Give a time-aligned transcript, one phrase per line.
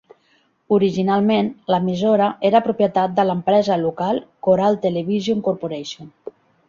[0.77, 6.11] Originalment, l'emissora era propietat de l'empresa local Coral Television Corporation.